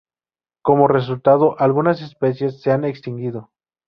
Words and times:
Como 0.63 0.87
resultado, 0.87 1.59
algunas 1.59 2.01
especies 2.01 2.59
se 2.63 2.71
han 2.71 2.85
extinguido. 2.85 3.51